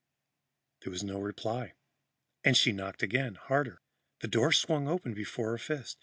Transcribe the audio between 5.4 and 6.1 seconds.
her fist.